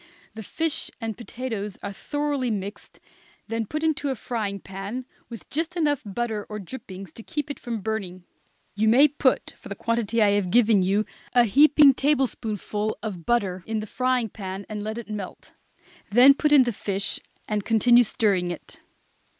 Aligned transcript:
The 0.33 0.41
fish 0.41 0.89
and 0.99 1.15
potatoes 1.15 1.77
are 1.83 1.93
thoroughly 1.93 2.49
mixed, 2.49 2.99
then 3.47 3.67
put 3.67 3.83
into 3.83 4.09
a 4.09 4.15
frying 4.15 4.59
pan, 4.59 5.05
with 5.29 5.47
just 5.51 5.75
enough 5.75 6.01
butter 6.03 6.43
or 6.49 6.57
drippings 6.57 7.11
to 7.11 7.21
keep 7.21 7.51
it 7.51 7.59
from 7.59 7.81
burning. 7.81 8.23
You 8.75 8.87
may 8.87 9.07
put, 9.07 9.53
for 9.59 9.69
the 9.69 9.75
quantity 9.75 10.19
I 10.19 10.31
have 10.31 10.49
given 10.49 10.81
you, 10.81 11.05
a 11.33 11.43
heaping 11.43 11.93
tablespoonful 11.93 12.97
of 13.03 13.27
butter 13.27 13.63
in 13.67 13.79
the 13.79 13.85
frying 13.85 14.29
pan, 14.29 14.65
and 14.67 14.81
let 14.81 14.97
it 14.97 15.07
melt; 15.07 15.53
then 16.09 16.33
put 16.33 16.51
in 16.51 16.63
the 16.63 16.73
fish, 16.73 17.19
and 17.47 17.63
continue 17.63 18.01
stirring 18.03 18.49
it. 18.49 18.79